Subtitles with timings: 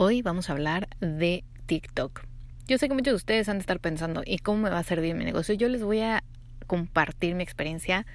[0.00, 2.22] Hoy vamos a hablar de TikTok.
[2.68, 4.84] Yo sé que muchos de ustedes han de estar pensando, ¿y cómo me va a
[4.84, 5.56] servir mi negocio?
[5.56, 6.22] Yo les voy a
[6.68, 8.06] compartir mi experiencia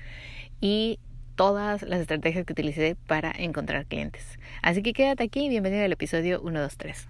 [0.61, 0.97] y
[1.35, 4.39] todas las estrategias que utilicé para encontrar clientes.
[4.61, 7.09] Así que quédate aquí y bienvenido al episodio 123.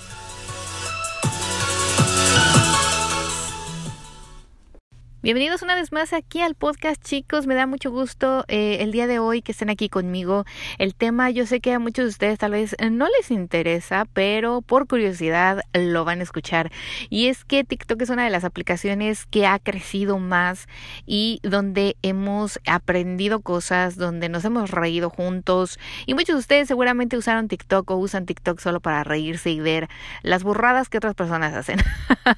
[5.23, 9.05] Bienvenidos una vez más aquí al podcast chicos, me da mucho gusto eh, el día
[9.05, 10.45] de hoy que estén aquí conmigo.
[10.79, 14.63] El tema yo sé que a muchos de ustedes tal vez no les interesa, pero
[14.63, 16.71] por curiosidad lo van a escuchar.
[17.11, 20.65] Y es que TikTok es una de las aplicaciones que ha crecido más
[21.05, 25.77] y donde hemos aprendido cosas, donde nos hemos reído juntos.
[26.07, 29.87] Y muchos de ustedes seguramente usaron TikTok o usan TikTok solo para reírse y ver
[30.23, 31.77] las burradas que otras personas hacen.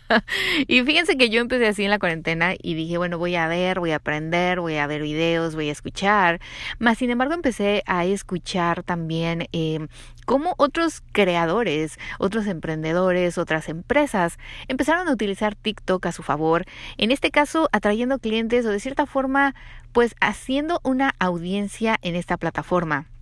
[0.68, 3.80] y fíjense que yo empecé así en la cuarentena y dije, bueno, voy a ver,
[3.80, 6.40] voy a aprender, voy a ver videos, voy a escuchar.
[6.80, 9.88] Más sin embargo, empecé a escuchar también eh,
[10.26, 16.66] cómo otros creadores, otros emprendedores, otras empresas empezaron a utilizar TikTok a su favor.
[16.98, 19.56] En este caso, atrayendo clientes o de cierta forma,
[19.92, 23.13] pues haciendo una audiencia en esta plataforma.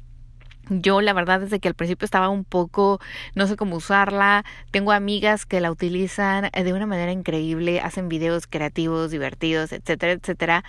[0.73, 3.01] Yo la verdad desde que al principio estaba un poco,
[3.35, 8.47] no sé cómo usarla, tengo amigas que la utilizan de una manera increíble, hacen videos
[8.47, 10.63] creativos, divertidos, etcétera, etcétera,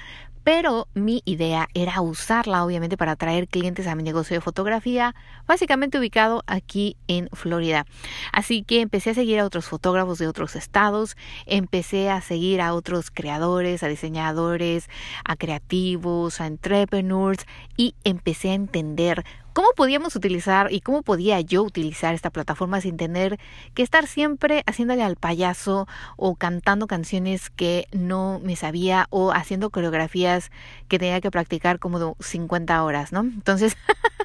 [0.45, 5.15] pero mi idea era usarla obviamente para atraer clientes a mi negocio de fotografía,
[5.47, 7.87] básicamente ubicado aquí en Florida.
[8.33, 11.17] Así que empecé a seguir a otros fotógrafos de otros estados,
[11.47, 14.89] empecé a seguir a otros creadores, a diseñadores,
[15.25, 21.63] a creativos, a entrepreneurs y empecé a entender ¿Cómo podíamos utilizar y cómo podía yo
[21.63, 23.39] utilizar esta plataforma sin tener
[23.75, 29.69] que estar siempre haciéndole al payaso o cantando canciones que no me sabía o haciendo
[29.69, 30.51] coreografías
[30.89, 33.21] que tenía que practicar como 50 horas, ¿no?
[33.21, 33.77] Entonces,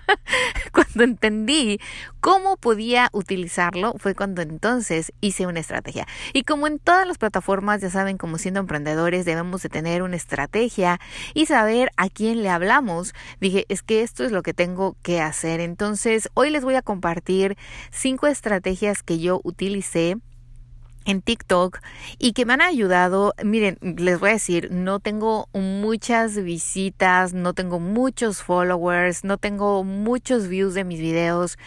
[0.72, 1.80] cuando entendí
[2.28, 6.06] cómo podía utilizarlo, fue cuando entonces hice una estrategia.
[6.34, 10.18] Y como en todas las plataformas, ya saben, como siendo emprendedores, debemos de tener una
[10.18, 11.00] estrategia
[11.34, 13.14] y saber a quién le hablamos.
[13.40, 15.62] Dije, es que esto es lo que tengo que hacer.
[15.62, 17.56] Entonces, hoy les voy a compartir
[17.92, 20.18] cinco estrategias que yo utilicé
[21.06, 21.80] en TikTok
[22.20, 23.36] y que me han ayudado.
[23.42, 29.86] Miren, les voy a decir, no tengo muchas visitas, no tengo muchos followers, no tengo
[29.86, 31.58] muchos views de mis videos,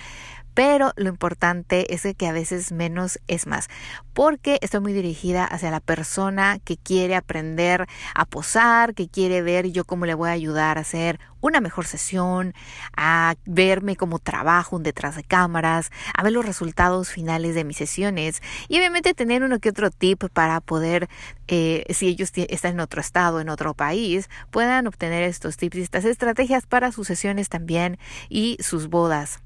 [0.55, 3.69] pero lo importante es que a veces menos es más,
[4.13, 9.71] porque estoy muy dirigida hacia la persona que quiere aprender a posar, que quiere ver
[9.71, 12.55] yo cómo le voy a ayudar a hacer una mejor sesión,
[12.97, 18.43] a verme cómo trabajo detrás de cámaras, a ver los resultados finales de mis sesiones
[18.69, 21.09] y obviamente tener uno que otro tip para poder,
[21.49, 25.83] eh, si ellos están en otro estado, en otro país, puedan obtener estos tips y
[25.83, 29.41] estas estrategias para sus sesiones también y sus bodas.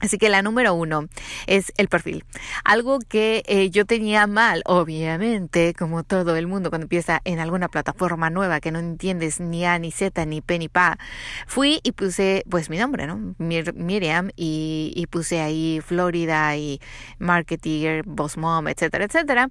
[0.00, 1.08] Así que la número uno
[1.46, 2.24] es el perfil.
[2.64, 7.68] Algo que eh, yo tenía mal, obviamente, como todo el mundo cuando empieza en alguna
[7.68, 10.98] plataforma nueva que no entiendes ni A, ni Z, ni P, ni Pa.
[11.46, 13.34] Fui y puse pues mi nombre, ¿no?
[13.38, 16.80] Miriam y, y puse ahí Florida y
[17.18, 19.48] Marketeer, Boss Mom, etcétera, etcétera.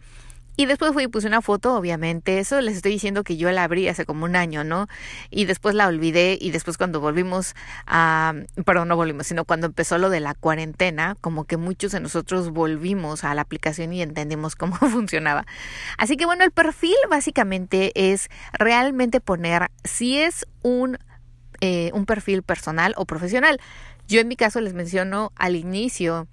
[0.57, 2.39] Y después fui y puse una foto, obviamente.
[2.39, 4.87] Eso les estoy diciendo que yo la abrí hace como un año, ¿no?
[5.29, 7.55] Y después la olvidé y después cuando volvimos
[7.85, 8.33] a,
[8.65, 12.51] perdón, no volvimos, sino cuando empezó lo de la cuarentena, como que muchos de nosotros
[12.51, 15.45] volvimos a la aplicación y entendimos cómo funcionaba.
[15.97, 20.97] Así que bueno, el perfil básicamente es realmente poner si es un,
[21.61, 23.59] eh, un perfil personal o profesional.
[24.07, 26.27] Yo en mi caso les menciono al inicio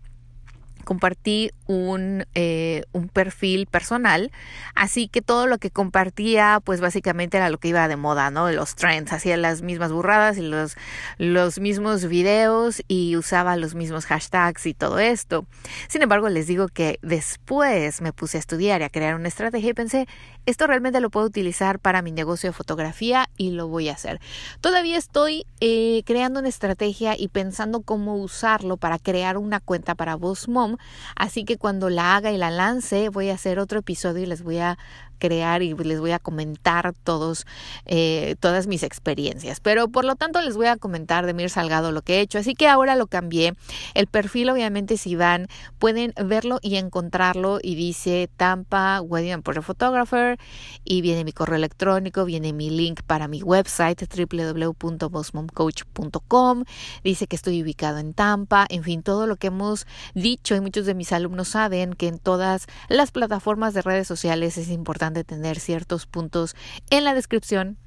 [0.82, 4.30] compartí un, eh, un perfil personal,
[4.74, 8.50] así que todo lo que compartía, pues básicamente era lo que iba de moda, ¿no?
[8.50, 10.76] Los trends, hacía las mismas burradas y los,
[11.18, 15.46] los mismos videos y usaba los mismos hashtags y todo esto.
[15.88, 19.70] Sin embargo, les digo que después me puse a estudiar y a crear una estrategia
[19.70, 20.08] y pensé,
[20.46, 24.20] esto realmente lo puedo utilizar para mi negocio de fotografía y lo voy a hacer.
[24.60, 30.16] Todavía estoy eh, creando una estrategia y pensando cómo usarlo para crear una cuenta para
[30.16, 30.76] Boss Mom,
[31.16, 34.42] así que cuando la haga y la lance voy a hacer otro episodio y les
[34.42, 34.78] voy a
[35.22, 37.46] crear y les voy a comentar todos,
[37.86, 39.60] eh, todas mis experiencias.
[39.60, 42.40] Pero por lo tanto les voy a comentar de Mir Salgado lo que he hecho.
[42.40, 43.54] Así que ahora lo cambié.
[43.94, 45.46] El perfil, obviamente, si van,
[45.78, 47.60] pueden verlo y encontrarlo.
[47.62, 50.40] Y dice Tampa Wedding and Portrait Photographer.
[50.82, 56.64] Y viene mi correo electrónico, viene mi link para mi website www.bossmomcoach.com.
[57.04, 58.66] Dice que estoy ubicado en Tampa.
[58.68, 62.18] En fin, todo lo que hemos dicho y muchos de mis alumnos saben que en
[62.18, 66.54] todas las plataformas de redes sociales es importante tener ciertos puntos
[66.90, 67.78] en la descripción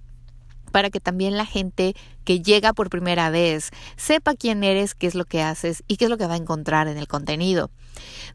[0.76, 1.96] para que también la gente
[2.26, 6.04] que llega por primera vez sepa quién eres, qué es lo que haces y qué
[6.04, 7.72] es lo que va a encontrar en el contenido.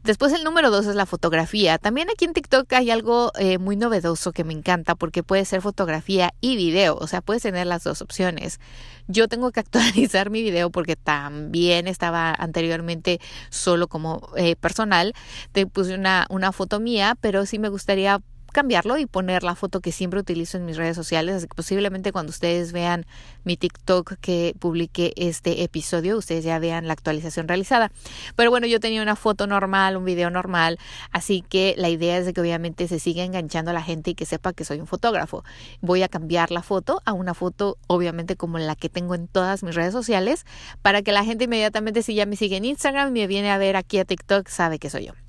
[0.03, 1.77] Después el número dos es la fotografía.
[1.77, 5.61] También aquí en TikTok hay algo eh, muy novedoso que me encanta porque puede ser
[5.61, 8.59] fotografía y video, o sea, puedes tener las dos opciones.
[9.07, 9.59] Yo tengo que
[9.99, 13.19] actualizar mi video porque también estaba anteriormente
[13.51, 15.13] solo como eh, personal.
[15.51, 18.19] Te puse una, una foto mía, pero sí me gustaría
[18.51, 22.11] cambiarlo y poner la foto que siempre utilizo en mis redes sociales, así que posiblemente
[22.11, 23.05] cuando ustedes vean
[23.43, 27.91] mi TikTok que publique este episodio, ustedes ya vean la actualización realizada.
[28.35, 30.77] Pero bueno, yo tenía una foto normal, un video normal,
[31.11, 34.15] así que la idea es de que obviamente se siga enganchando a la gente y
[34.15, 35.43] que sepa que soy un fotógrafo.
[35.81, 39.63] Voy a cambiar la foto a una foto obviamente como la que tengo en todas
[39.63, 40.45] mis redes sociales
[40.81, 43.57] para que la gente inmediatamente si ya me sigue en Instagram y me viene a
[43.57, 45.20] ver aquí a TikTok sabe que soy yo.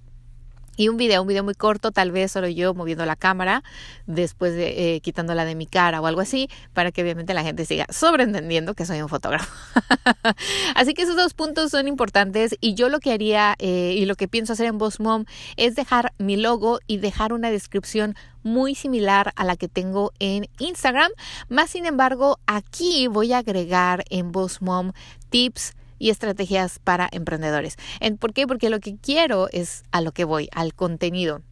[0.77, 3.63] Y un video, un video muy corto, tal vez solo yo moviendo la cámara,
[4.07, 7.67] después de eh, quitándola de mi cara o algo así, para que obviamente la gente
[7.67, 9.53] siga sobreentendiendo que soy un fotógrafo.
[10.75, 14.15] así que esos dos puntos son importantes y yo lo que haría eh, y lo
[14.15, 15.27] que pienso hacer en Boss Mom
[15.57, 20.49] es dejar mi logo y dejar una descripción muy similar a la que tengo en
[20.59, 21.11] Instagram.
[21.49, 24.93] Más sin embargo, aquí voy a agregar en Boss Mom
[25.29, 27.77] tips y estrategias para emprendedores.
[28.19, 28.49] ¿Por qué?
[28.49, 31.43] Porque lo que quiero es a lo que voy, al contenido.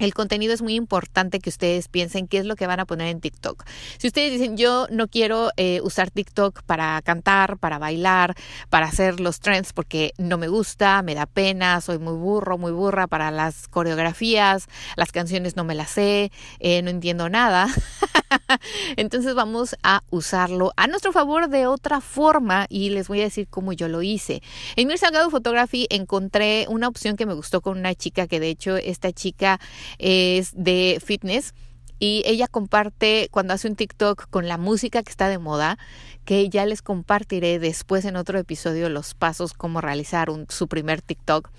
[0.00, 3.08] El contenido es muy importante que ustedes piensen qué es lo que van a poner
[3.08, 3.64] en TikTok.
[3.98, 8.34] Si ustedes dicen yo no quiero eh, usar TikTok para cantar, para bailar,
[8.70, 12.72] para hacer los trends porque no me gusta, me da pena, soy muy burro, muy
[12.72, 17.68] burra para las coreografías, las canciones no me las sé, eh, no entiendo nada.
[18.96, 23.46] Entonces vamos a usarlo a nuestro favor de otra forma y les voy a decir
[23.48, 24.42] cómo yo lo hice.
[24.76, 28.48] En mi Salgado Photography encontré una opción que me gustó con una chica que de
[28.48, 29.60] hecho esta chica
[29.98, 31.54] es de fitness
[31.98, 35.78] y ella comparte cuando hace un TikTok con la música que está de moda
[36.24, 41.02] que ya les compartiré después en otro episodio los pasos cómo realizar un, su primer
[41.02, 41.50] TikTok.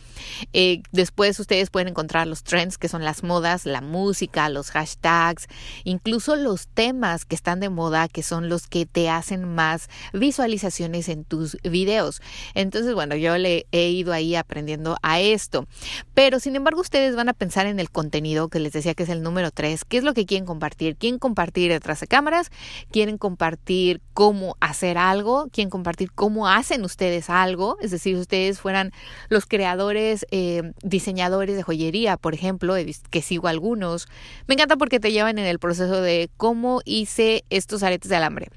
[0.53, 5.47] Eh, después ustedes pueden encontrar los trends que son las modas, la música, los hashtags,
[5.83, 11.09] incluso los temas que están de moda que son los que te hacen más visualizaciones
[11.09, 12.21] en tus videos.
[12.53, 15.67] Entonces, bueno, yo le he ido ahí aprendiendo a esto.
[16.13, 19.09] Pero sin embargo, ustedes van a pensar en el contenido que les decía que es
[19.09, 20.95] el número 3, qué es lo que quieren compartir.
[20.95, 22.51] Quieren compartir detrás de cámaras,
[22.91, 28.91] quieren compartir cómo hacer algo, quieren compartir cómo hacen ustedes algo, es decir, ustedes fueran
[29.29, 32.75] los creadores, eh, diseñadores de joyería, por ejemplo,
[33.09, 34.07] que sigo algunos.
[34.47, 38.49] Me encanta porque te llevan en el proceso de cómo hice estos aretes de alambre.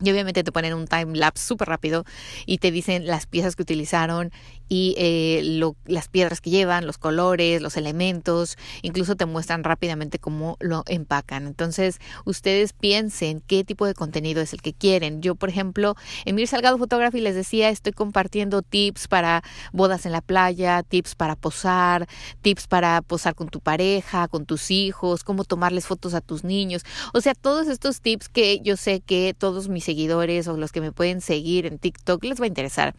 [0.00, 2.04] Y obviamente te ponen un time lapse súper rápido
[2.46, 4.30] y te dicen las piezas que utilizaron
[4.68, 10.18] y eh, lo, las piedras que llevan, los colores, los elementos, incluso te muestran rápidamente
[10.18, 11.46] cómo lo empacan.
[11.46, 15.22] Entonces, ustedes piensen qué tipo de contenido es el que quieren.
[15.22, 15.94] Yo, por ejemplo,
[16.24, 19.42] en Mir Salgado Photography les decía, estoy compartiendo tips para
[19.72, 22.06] bodas en la playa, tips para posar,
[22.42, 26.82] tips para posar con tu pareja, con tus hijos, cómo tomarles fotos a tus niños.
[27.14, 30.80] O sea, todos estos tips que yo sé que todos mis seguidores o los que
[30.80, 32.94] me pueden seguir en TikTok les va a interesar.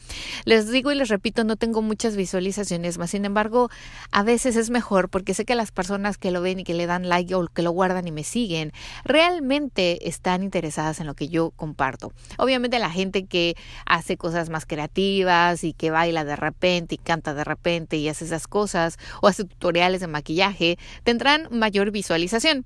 [0.45, 3.69] Les digo y les repito, no tengo muchas visualizaciones más, sin embargo,
[4.11, 6.87] a veces es mejor porque sé que las personas que lo ven y que le
[6.87, 8.71] dan like o que lo guardan y me siguen,
[9.03, 12.11] realmente están interesadas en lo que yo comparto.
[12.37, 17.33] Obviamente la gente que hace cosas más creativas y que baila de repente y canta
[17.33, 22.65] de repente y hace esas cosas o hace tutoriales de maquillaje, tendrán mayor visualización.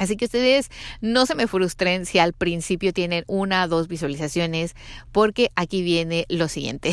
[0.00, 0.70] Así que ustedes
[1.02, 4.74] no se me frustren si al principio tienen una o dos visualizaciones,
[5.12, 6.92] porque aquí viene lo siguiente.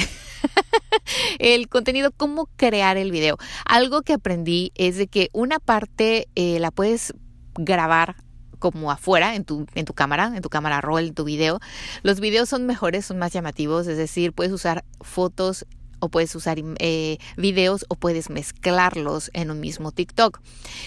[1.40, 3.38] el contenido, cómo crear el video.
[3.66, 7.14] Algo que aprendí es de que una parte eh, la puedes
[7.56, 8.18] grabar
[8.60, 11.60] como afuera en tu, en tu cámara, en tu cámara roll, en tu video.
[12.04, 15.66] Los videos son mejores, son más llamativos, es decir, puedes usar fotos
[16.00, 20.40] o puedes usar eh, videos o puedes mezclarlos en un mismo TikTok.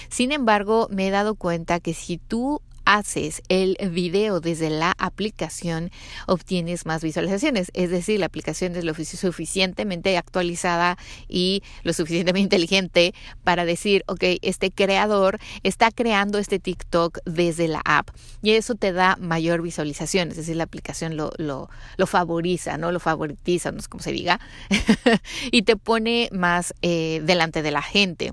[0.09, 2.63] Sin embargo, me he dado cuenta que si tú
[2.97, 5.91] haces el video desde la aplicación,
[6.27, 7.71] obtienes más visualizaciones.
[7.75, 14.25] Es decir, la aplicación es lo suficientemente actualizada y lo suficientemente inteligente para decir, ok,
[14.43, 18.11] este creador está creando este TikTok desde la app
[18.43, 20.31] y eso te da mayor visualización.
[20.31, 21.69] Es decir, la aplicación lo, lo,
[22.07, 22.91] favoriza, ¿no?
[22.91, 24.41] Lo favoritiza, no sé cómo se diga,
[25.53, 28.33] y te pone más eh, delante de la gente.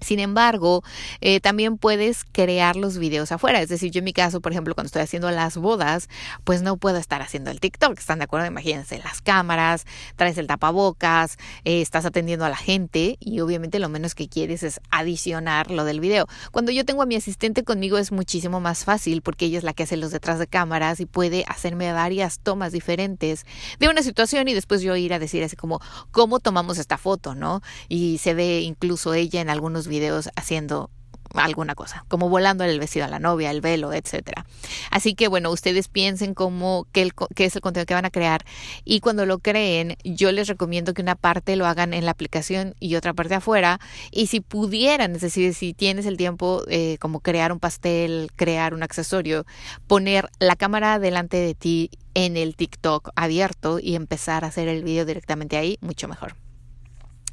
[0.00, 0.82] Sin embargo,
[1.20, 3.60] eh, también puedes crear los videos afuera.
[3.60, 6.08] Es decir, yo en mi caso, por ejemplo, cuando estoy haciendo las bodas,
[6.44, 7.98] pues no puedo estar haciendo el TikTok.
[7.98, 8.46] ¿Están de acuerdo?
[8.46, 9.86] Imagínense las cámaras,
[10.16, 14.62] traes el tapabocas, eh, estás atendiendo a la gente y obviamente lo menos que quieres
[14.62, 16.26] es adicionar lo del video.
[16.52, 19.72] Cuando yo tengo a mi asistente conmigo es muchísimo más fácil porque ella es la
[19.72, 23.44] que hace los detrás de cámaras y puede hacerme varias tomas diferentes
[23.78, 27.34] de una situación y después yo ir a decir así como, ¿cómo tomamos esta foto?
[27.34, 27.62] ¿No?
[27.88, 30.90] Y se ve incluso ella en algunos videos haciendo
[31.34, 34.46] alguna cosa, como volando el vestido a la novia, el velo, etcétera.
[34.90, 38.44] Así que bueno, ustedes piensen cómo qué, es el contenido que van a crear
[38.84, 42.74] y cuando lo creen, yo les recomiendo que una parte lo hagan en la aplicación
[42.80, 43.80] y otra parte afuera.
[44.10, 48.74] Y si pudieran, es decir, si tienes el tiempo eh, como crear un pastel, crear
[48.74, 49.44] un accesorio,
[49.86, 54.82] poner la cámara delante de ti en el TikTok abierto y empezar a hacer el
[54.82, 56.47] video directamente ahí, mucho mejor.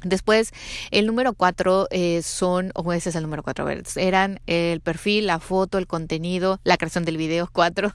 [0.08, 0.52] Después,
[0.90, 5.40] el número cuatro eh, son, o ese es el número cuatro, eran el perfil, la
[5.40, 7.92] foto, el contenido, la creación del video, cuatro.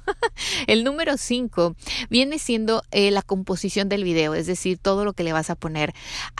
[0.67, 1.75] el número cinco
[2.09, 5.55] viene siendo eh, la composición del video, es decir, todo lo que le vas a
[5.55, 5.93] poner,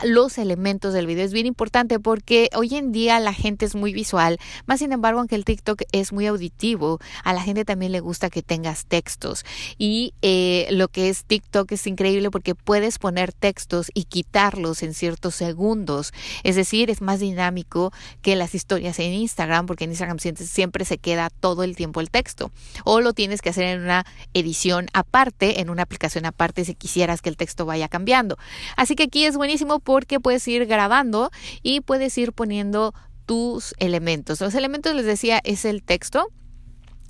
[0.03, 1.25] los elementos del video.
[1.25, 5.19] Es bien importante porque hoy en día la gente es muy visual, más sin embargo,
[5.19, 9.45] aunque el TikTok es muy auditivo, a la gente también le gusta que tengas textos.
[9.77, 14.93] Y eh, lo que es TikTok es increíble porque puedes poner textos y quitarlos en
[14.93, 15.60] ciertos segundos
[16.43, 20.97] Es decir, es más dinámico que las historias en Instagram, porque en Instagram siempre se
[20.97, 22.51] queda todo el tiempo el texto.
[22.83, 27.21] O lo tienes que hacer en una edición aparte, en una aplicación aparte, si quisieras
[27.21, 28.37] que el texto vaya cambiando.
[28.75, 32.93] Así que aquí es buenísimo porque puedes ir grabando y puedes ir poniendo
[33.25, 34.41] tus elementos.
[34.41, 36.27] Los elementos, les decía, es el texto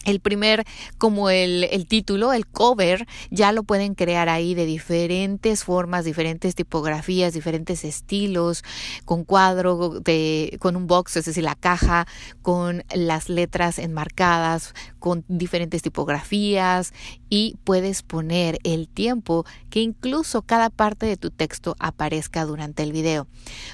[0.05, 0.65] el primer,
[0.97, 6.55] como el, el, título, el cover, ya lo pueden crear ahí de diferentes formas, diferentes
[6.55, 8.63] tipografías, diferentes estilos,
[9.05, 12.07] con cuadro, de, con un box, es decir, la caja,
[12.41, 16.93] con las letras enmarcadas, con diferentes tipografías
[17.27, 22.93] y puedes poner el tiempo que incluso cada parte de tu texto aparezca durante el
[22.93, 23.27] video.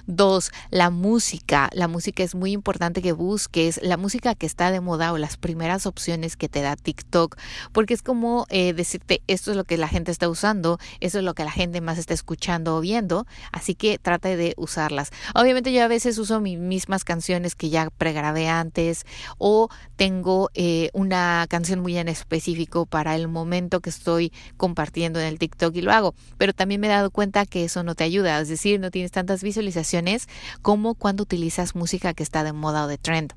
[0.08, 1.70] Dos, la música.
[1.74, 5.36] La música es muy importante que busques la música que está de moda o las
[5.36, 7.38] primeras opciones que te da TikTok,
[7.74, 11.26] porque es como eh, decirte esto es lo que la gente está usando, eso es
[11.26, 15.12] lo que la gente más está escuchando o viendo, así que trata de usarlas.
[15.36, 19.06] Obviamente yo a veces uso mis mismas canciones que ya pregrabé antes
[19.38, 19.68] o
[19.98, 25.40] tengo eh, una canción muy en específico para el momento que estoy compartiendo en el
[25.40, 28.40] TikTok y lo hago, pero también me he dado cuenta que eso no te ayuda,
[28.40, 30.28] es decir, no tienes tantas visualizaciones
[30.62, 33.34] como cuando utilizas música que está de moda o de trend.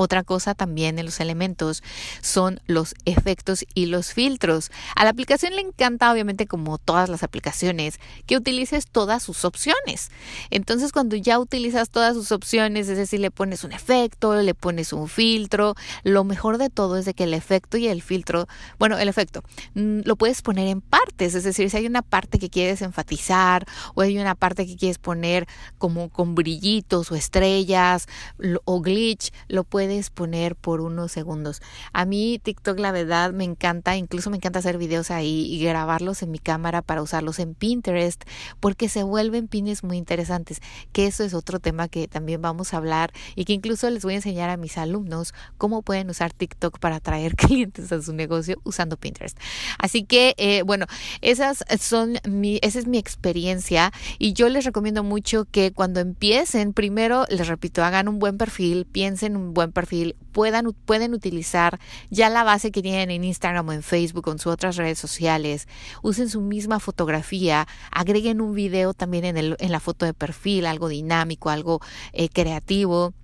[0.00, 1.82] Otra cosa también en los elementos
[2.22, 4.70] son los efectos y los filtros.
[4.96, 10.10] A la aplicación le encanta, obviamente como todas las aplicaciones, que utilices todas sus opciones.
[10.48, 14.94] Entonces cuando ya utilizas todas sus opciones, es decir, le pones un efecto, le pones
[14.94, 18.96] un filtro, lo mejor de todo es de que el efecto y el filtro, bueno,
[18.96, 19.42] el efecto,
[19.74, 23.66] mm, lo puedes poner en partes, es decir, si hay una parte que quieres enfatizar
[23.94, 28.06] o hay una parte que quieres poner como con brillitos o estrellas
[28.64, 31.60] o glitch, lo puedes poner por unos segundos.
[31.92, 36.22] A mí TikTok la verdad me encanta, incluso me encanta hacer videos ahí y grabarlos
[36.22, 38.22] en mi cámara para usarlos en Pinterest
[38.60, 40.60] porque se vuelven pines muy interesantes,
[40.92, 44.14] que eso es otro tema que también vamos a hablar y que incluso les voy
[44.14, 48.60] a enseñar a mis alumnos cómo pueden usar TikTok para atraer clientes a su negocio
[48.64, 49.38] usando Pinterest.
[49.78, 50.86] Así que, eh, bueno,
[51.20, 56.72] esas son mi, esa es mi experiencia y yo les recomiendo mucho que cuando empiecen,
[56.72, 61.78] primero, les repito, hagan un buen perfil, piensen un buen perfil puedan, pueden utilizar
[62.10, 64.98] ya la base que tienen en Instagram o en Facebook o en sus otras redes
[64.98, 65.68] sociales.
[66.02, 70.66] Usen su misma fotografía, agreguen un video también en, el, en la foto de perfil,
[70.66, 71.80] algo dinámico, algo
[72.12, 73.14] eh, creativo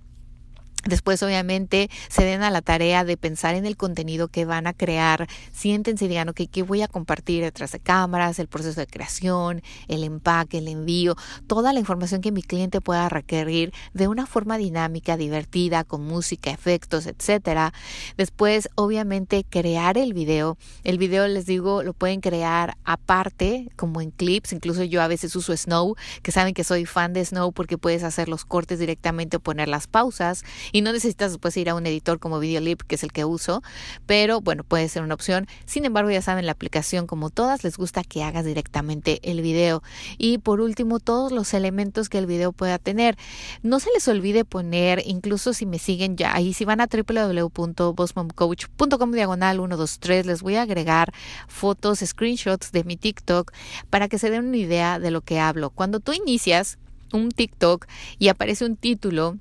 [0.87, 4.73] Después, obviamente, se den a la tarea de pensar en el contenido que van a
[4.73, 5.27] crear.
[5.51, 8.39] Siéntense y digan, ok, ¿qué voy a compartir detrás de cámaras?
[8.39, 11.15] El proceso de creación, el empaque, el envío,
[11.45, 16.51] toda la información que mi cliente pueda requerir de una forma dinámica, divertida, con música,
[16.51, 17.73] efectos, etcétera.
[18.15, 20.57] Después, obviamente, crear el video.
[20.85, 24.53] El video, les digo, lo pueden crear aparte, como en clips.
[24.53, 28.03] Incluso yo a veces uso Snow, que saben que soy fan de Snow porque puedes
[28.03, 30.45] hacer los cortes directamente o poner las pausas
[30.77, 33.63] y no necesitas después ir a un editor como Videolip, que es el que uso,
[34.05, 35.47] pero bueno, puede ser una opción.
[35.65, 39.81] Sin embargo, ya saben, la aplicación como todas les gusta que hagas directamente el video.
[40.19, 43.17] Y por último, todos los elementos que el video pueda tener.
[43.63, 49.11] No se les olvide poner, incluso si me siguen ya, ahí si van a www.bossmomcoach.com
[49.13, 51.11] diagonal 123, les voy a agregar
[51.47, 53.51] fotos, screenshots de mi TikTok
[53.89, 55.71] para que se den una idea de lo que hablo.
[55.71, 56.77] Cuando tú inicias
[57.13, 57.87] un TikTok
[58.19, 59.39] y aparece un título,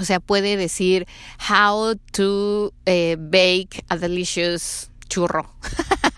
[0.00, 1.06] o sea, puede decir
[1.48, 5.50] how to eh, bake a delicious churro.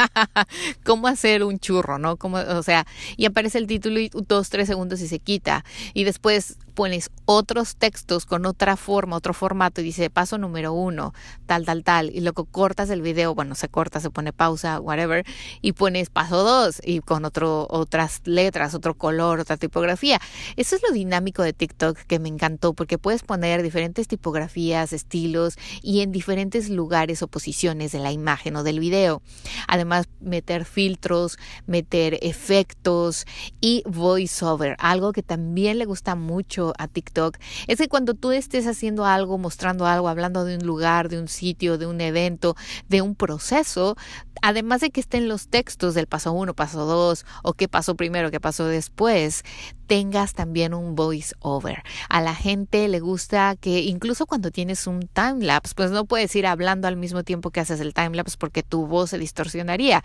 [0.84, 2.16] cómo hacer un churro, ¿no?
[2.20, 2.86] O sea,
[3.16, 5.64] y aparece el título y dos, tres segundos y se quita.
[5.94, 11.14] Y después pones otros textos con otra forma, otro formato y dice paso número uno,
[11.46, 15.24] tal, tal, tal, y luego cortas el video, bueno, se corta, se pone pausa, whatever,
[15.60, 20.20] y pones paso dos y con otro, otras letras, otro color, otra tipografía.
[20.56, 25.56] Eso es lo dinámico de TikTok que me encantó porque puedes poner diferentes tipografías, estilos
[25.82, 29.22] y en diferentes lugares o posiciones de la imagen o del video.
[29.68, 33.26] Además, meter filtros, meter efectos
[33.60, 38.66] y voiceover, algo que también le gusta mucho a TikTok es que cuando tú estés
[38.66, 42.56] haciendo algo, mostrando algo, hablando de un lugar, de un sitio, de un evento,
[42.88, 43.96] de un proceso,
[44.42, 48.30] además de que estén los textos del paso uno, paso dos, o qué pasó primero,
[48.30, 49.44] qué pasó después,
[49.92, 51.82] tengas también un voice over.
[52.08, 56.34] A la gente le gusta que incluso cuando tienes un time lapse, pues no puedes
[56.34, 60.02] ir hablando al mismo tiempo que haces el time lapse porque tu voz se distorsionaría,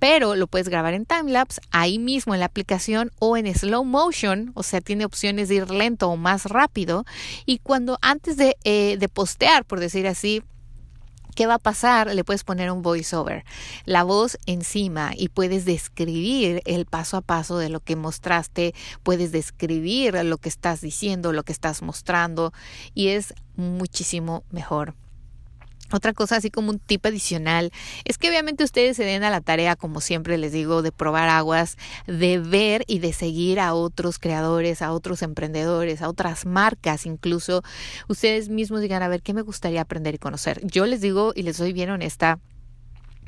[0.00, 3.84] pero lo puedes grabar en time lapse ahí mismo en la aplicación o en slow
[3.84, 7.04] motion, o sea, tiene opciones de ir lento o más rápido
[7.46, 10.42] y cuando antes de, eh, de postear, por decir así,
[11.40, 12.14] ¿Qué va a pasar?
[12.14, 13.46] Le puedes poner un voiceover,
[13.86, 19.32] la voz encima y puedes describir el paso a paso de lo que mostraste, puedes
[19.32, 22.52] describir lo que estás diciendo, lo que estás mostrando
[22.92, 24.94] y es muchísimo mejor.
[25.92, 27.72] Otra cosa, así como un tip adicional,
[28.04, 31.28] es que obviamente ustedes se den a la tarea, como siempre les digo, de probar
[31.28, 37.06] aguas, de ver y de seguir a otros creadores, a otros emprendedores, a otras marcas,
[37.06, 37.62] incluso
[38.08, 40.60] ustedes mismos digan, a ver, ¿qué me gustaría aprender y conocer?
[40.64, 42.38] Yo les digo y les soy bien honesta,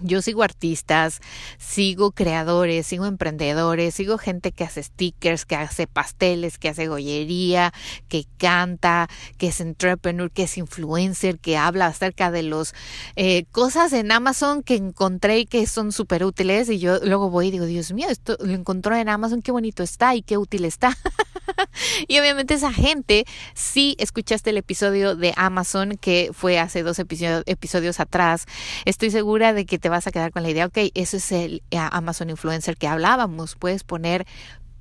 [0.02, 1.20] yo sigo artistas,
[1.58, 7.72] sigo creadores, sigo emprendedores, sigo gente que hace stickers, que hace pasteles, que hace gollería,
[8.08, 12.74] que canta, que es entrepreneur, que es influencer, que habla acerca de los
[13.16, 16.68] eh, cosas en Amazon que encontré y que son súper útiles.
[16.68, 19.82] Y yo luego voy y digo, Dios mío, esto lo encontró en Amazon, qué bonito
[19.82, 20.96] está y qué útil está.
[22.08, 28.00] y obviamente esa gente, si escuchaste el episodio de Amazon que fue hace dos episodios
[28.00, 28.46] atrás,
[28.84, 31.62] estoy segura de que te vas a quedar con la idea, ok, ese es el
[31.70, 34.26] eh, Amazon Influencer que hablábamos, puedes poner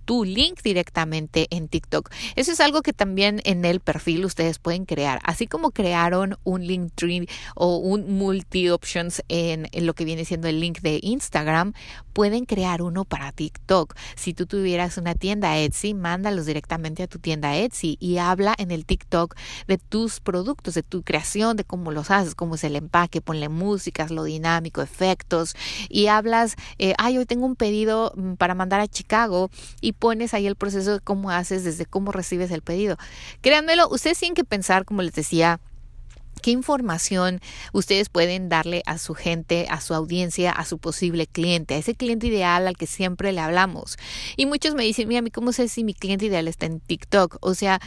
[0.06, 2.10] tu link directamente en TikTok.
[2.36, 5.20] Eso es algo que también en el perfil ustedes pueden crear.
[5.24, 6.92] Así como crearon un link
[7.56, 11.74] o un multi options en, en, lo que viene siendo el link de Instagram,
[12.14, 13.96] pueden crear uno para TikTok.
[14.16, 18.72] Si tú tuvieras una tienda Etsy, mándalos directamente a tu tienda Etsy y habla en
[18.72, 19.36] el TikTok
[19.68, 23.50] de tus productos, de tu creación, de cómo los haces, cómo es el empaque, ponle
[23.50, 25.56] músicas, lo dinámico, efectos
[25.90, 30.34] y hablas, eh, ay, hoy tengo un pedido mm, para mandar a Chicago y pones
[30.34, 32.98] ahí el proceso de cómo haces, desde cómo recibes el pedido.
[33.42, 35.62] Créanmelo, ustedes tienen que pensar, como les decía,
[36.42, 37.40] ¿Qué información
[37.72, 41.94] ustedes pueden darle a su gente, a su audiencia, a su posible cliente, a ese
[41.94, 43.98] cliente ideal al que siempre le hablamos?
[44.38, 47.38] Y muchos me dicen, mira, ¿cómo sé si mi cliente ideal está en TikTok?
[47.42, 47.80] O sea,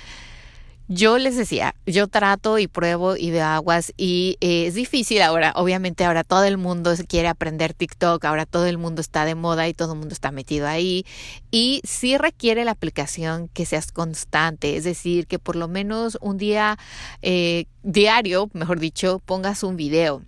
[0.88, 5.52] yo les decía, yo trato y pruebo y de aguas y eh, es difícil ahora,
[5.56, 9.66] obviamente ahora todo el mundo quiere aprender TikTok, ahora todo el mundo está de moda
[9.68, 11.06] y todo el mundo está metido ahí
[11.50, 16.36] y sí requiere la aplicación que seas constante, es decir, que por lo menos un
[16.36, 16.78] día
[17.22, 20.22] eh, diario, mejor dicho, pongas un video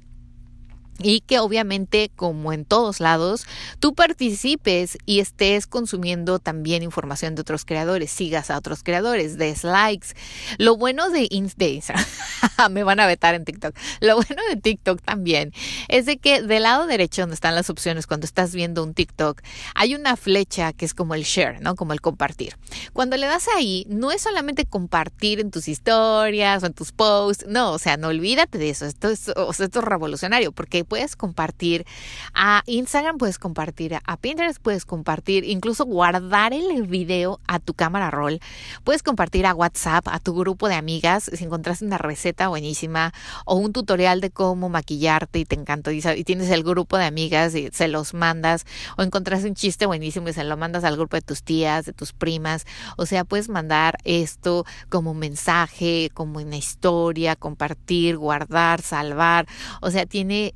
[0.98, 3.46] y que obviamente como en todos lados
[3.80, 9.64] tú participes y estés consumiendo también información de otros creadores, sigas a otros creadores, des
[9.64, 10.08] likes.
[10.58, 12.04] Lo bueno de, Instagram,
[12.70, 15.52] me van a vetar en TikTok, lo bueno de TikTok también
[15.88, 19.40] es de que del lado derecho donde están las opciones cuando estás viendo un TikTok
[19.74, 21.74] hay una flecha que es como el share, ¿no?
[21.74, 22.56] Como el compartir.
[22.92, 27.46] Cuando le das ahí no es solamente compartir en tus historias o en tus posts,
[27.48, 31.86] no, o sea, no olvídate de eso, esto es, esto es revolucionario porque puedes compartir
[32.34, 38.10] a Instagram, puedes compartir a Pinterest, puedes compartir, incluso guardar el video a tu cámara
[38.10, 38.40] roll,
[38.84, 43.12] puedes compartir a WhatsApp, a tu grupo de amigas, si encontraste una receta buenísima
[43.44, 47.54] o un tutorial de cómo maquillarte y te encantó y, tienes el grupo de amigas
[47.54, 48.64] y se los mandas
[48.96, 51.92] o encontraste un chiste buenísimo y se lo mandas al grupo de tus tías, de
[51.92, 59.46] tus primas, o sea, puedes mandar esto como mensaje, como una historia, compartir, guardar, salvar,
[59.80, 60.54] o sea, tiene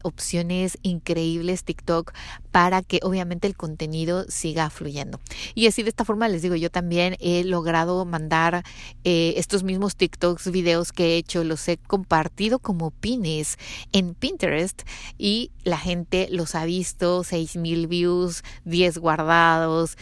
[0.82, 2.12] increíbles TikTok
[2.50, 5.20] para que obviamente el contenido siga fluyendo.
[5.54, 8.64] Y así de esta forma les digo, yo también he logrado mandar
[9.04, 13.56] eh, estos mismos TikToks, videos que he hecho, los he compartido como pines
[13.92, 14.82] en Pinterest
[15.18, 17.22] y la gente los ha visto,
[17.56, 19.96] mil views, 10 guardados,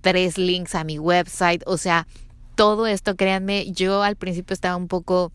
[0.00, 2.06] tres links a mi website, o sea,
[2.54, 5.32] todo esto, créanme, yo al principio estaba un poco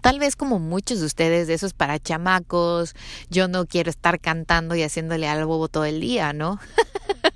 [0.00, 2.94] Tal vez como muchos de ustedes, de esos para chamacos,
[3.30, 6.58] yo no quiero estar cantando y haciéndole al bobo todo el día, ¿no?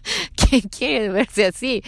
[0.48, 1.82] ¿Quién quiere verse así?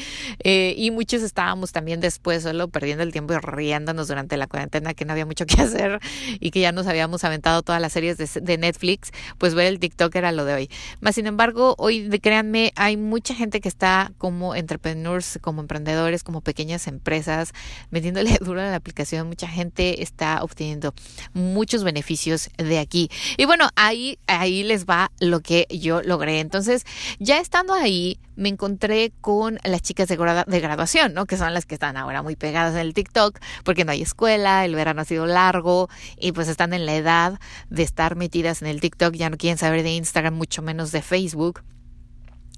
[0.44, 4.94] Eh, y muchos estábamos también después solo perdiendo el tiempo y riéndonos durante la cuarentena
[4.94, 6.01] que no había mucho que hacer
[6.40, 10.14] y que ya nos habíamos aventado todas las series de, Netflix, pues ver el TikTok
[10.14, 10.70] era lo de hoy.
[11.01, 16.40] Más sin embargo, hoy, créanme, hay mucha gente que está como entrepreneurs, como emprendedores, como
[16.40, 17.53] pequeñas empresas,
[17.90, 19.29] metiéndole duro a la aplicación.
[19.29, 20.94] Mucha gente está obteniendo
[21.33, 23.11] muchos beneficios de aquí.
[23.38, 26.40] Y bueno, ahí, ahí les va lo que yo logré.
[26.40, 26.85] Entonces,
[27.18, 30.16] ya estando ahí, me encontré con las chicas de,
[30.47, 31.27] de graduación, ¿no?
[31.27, 34.64] Que son las que están ahora muy pegadas en el TikTok, porque no hay escuela,
[34.64, 35.88] el verano ha sido largo
[36.19, 39.59] y pues están en la edad de estar metidas en el TikTok, ya no quieren
[39.59, 41.62] saber de Instagram, mucho menos de Facebook.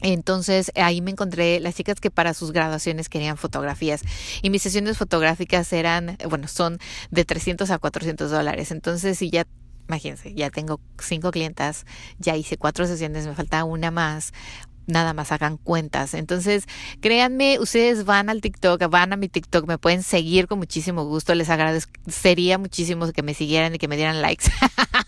[0.03, 4.03] Entonces ahí me encontré las chicas que para sus graduaciones querían fotografías
[4.43, 6.79] y mis sesiones fotográficas eran, bueno, son
[7.11, 8.73] de 300 a 400 dólares.
[8.73, 9.47] Entonces si ya
[9.89, 11.87] imagínense, ya tengo cinco clientas,
[12.19, 14.33] ya hice cuatro sesiones, me falta una más
[14.87, 16.15] nada más hagan cuentas.
[16.15, 16.67] Entonces,
[17.01, 21.35] créanme, ustedes van al TikTok, van a mi TikTok, me pueden seguir con muchísimo gusto.
[21.35, 24.47] Les agradecería muchísimo que me siguieran y que me dieran likes.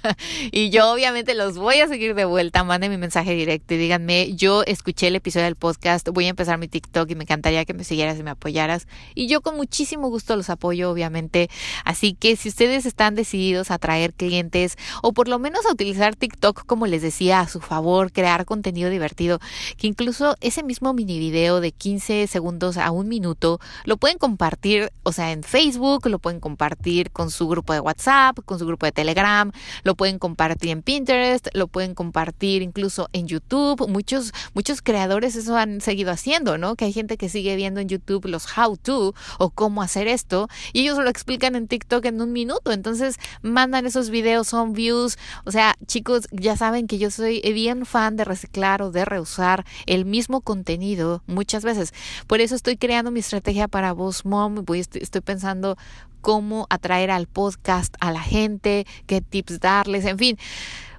[0.52, 2.64] y yo obviamente los voy a seguir de vuelta.
[2.64, 6.58] Manden mi mensaje directo y díganme, yo escuché el episodio del podcast, voy a empezar
[6.58, 8.86] mi TikTok y me encantaría que me siguieras y me apoyaras.
[9.14, 11.50] Y yo con muchísimo gusto los apoyo, obviamente.
[11.84, 16.16] Así que si ustedes están decididos a traer clientes o por lo menos a utilizar
[16.16, 19.38] TikTok, como les decía, a su favor, crear contenido divertido,
[19.76, 24.92] que incluso ese mismo mini video de 15 segundos a un minuto lo pueden compartir,
[25.02, 28.86] o sea, en Facebook, lo pueden compartir con su grupo de WhatsApp, con su grupo
[28.86, 29.50] de Telegram,
[29.82, 33.88] lo pueden compartir en Pinterest, lo pueden compartir incluso en YouTube.
[33.88, 36.76] Muchos, muchos creadores eso han seguido haciendo, ¿no?
[36.76, 40.48] Que hay gente que sigue viendo en YouTube los how to o cómo hacer esto
[40.72, 42.72] y ellos lo explican en TikTok en un minuto.
[42.72, 45.18] Entonces mandan esos videos, son views.
[45.44, 50.04] O sea, chicos, ya saben que yo soy bien fan de reciclar de reusar el
[50.04, 51.92] mismo contenido muchas veces.
[52.26, 54.64] Por eso estoy creando mi estrategia para Voz Mom.
[54.64, 55.76] Voy, estoy, pensando
[56.22, 60.38] cómo atraer al podcast a la gente, qué tips darles, en fin.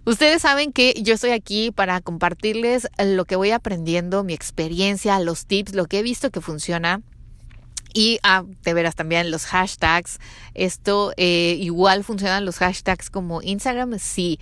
[0.05, 5.45] Ustedes saben que yo estoy aquí para compartirles lo que voy aprendiendo, mi experiencia, los
[5.45, 7.01] tips, lo que he visto que funciona.
[7.93, 10.19] Y ah, de veras también los hashtags.
[10.55, 14.39] Esto eh, igual funcionan los hashtags como Instagram, sí.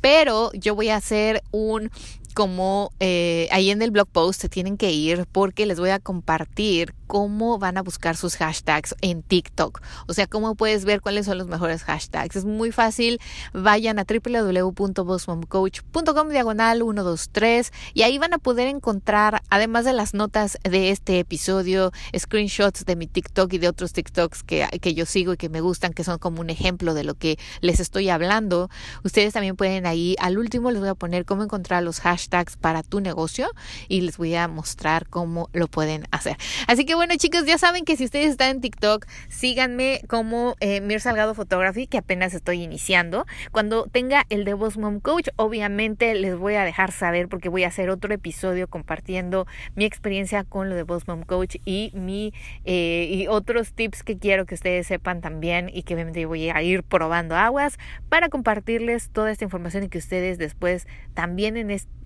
[0.00, 1.90] Pero yo voy a hacer un
[2.34, 5.98] como eh, ahí en el blog post se tienen que ir porque les voy a
[5.98, 9.82] compartir cómo van a buscar sus hashtags en TikTok.
[10.06, 12.36] O sea, cómo puedes ver cuáles son los mejores hashtags.
[12.36, 13.18] Es muy fácil.
[13.52, 20.56] Vayan a www.bossmomcoach.com diagonal 123 y ahí van a poder encontrar, además de las notas
[20.62, 25.32] de este episodio, screenshots de mi TikTok y de otros TikToks que, que yo sigo
[25.32, 28.70] y que me gustan, que son como un ejemplo de lo que les estoy hablando.
[29.02, 32.29] Ustedes también pueden ahí, al último les voy a poner cómo encontrar los hashtags
[32.60, 33.50] para tu negocio
[33.88, 36.36] y les voy a mostrar cómo lo pueden hacer.
[36.66, 40.80] Así que bueno chicos, ya saben que si ustedes están en TikTok, síganme como eh,
[40.80, 43.26] Mir Salgado Photography, que apenas estoy iniciando.
[43.50, 47.64] Cuando tenga el de Boss Mom Coach, obviamente les voy a dejar saber porque voy
[47.64, 52.32] a hacer otro episodio compartiendo mi experiencia con lo de Boss Mom Coach y mi
[52.64, 56.62] eh, y otros tips que quiero que ustedes sepan también y que obviamente voy a
[56.62, 61.56] ir probando aguas para compartirles toda esta información y que ustedes después también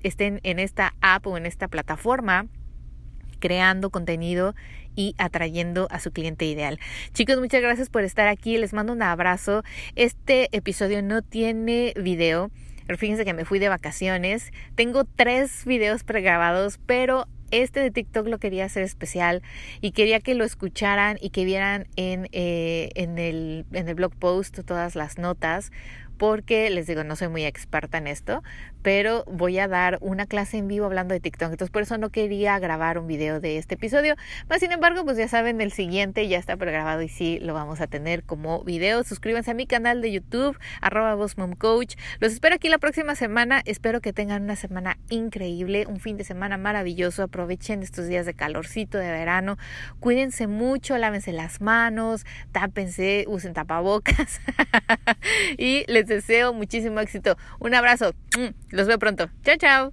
[0.08, 2.46] estén en esta app o en esta plataforma
[3.44, 4.54] creando contenido
[4.96, 6.78] y atrayendo a su cliente ideal.
[7.12, 8.56] Chicos, muchas gracias por estar aquí.
[8.56, 9.64] Les mando un abrazo.
[9.96, 12.50] Este episodio no tiene video.
[12.96, 14.50] Fíjense que me fui de vacaciones.
[14.76, 19.42] Tengo tres videos pregrabados, pero este de TikTok lo quería hacer especial
[19.82, 24.14] y quería que lo escucharan y que vieran en, eh, en, el, en el blog
[24.16, 25.70] post todas las notas
[26.16, 28.42] porque les digo, no soy muy experta en esto,
[28.84, 31.52] pero voy a dar una clase en vivo hablando de TikTok.
[31.52, 34.14] Entonces por eso no quería grabar un video de este episodio.
[34.46, 37.80] Mas sin embargo, pues ya saben, el siguiente ya está pregrabado y sí lo vamos
[37.80, 39.02] a tener como video.
[39.02, 41.16] Suscríbanse a mi canal de YouTube, arroba
[41.56, 41.96] Coach.
[42.20, 43.62] Los espero aquí la próxima semana.
[43.64, 47.22] Espero que tengan una semana increíble, un fin de semana maravilloso.
[47.22, 49.56] Aprovechen estos días de calorcito de verano.
[49.98, 54.42] Cuídense mucho, lávense las manos, tápense, usen tapabocas.
[55.56, 57.38] y les deseo muchísimo éxito.
[57.60, 58.12] Un abrazo.
[58.74, 59.30] Los veo pronto.
[59.44, 59.92] Chao, chao.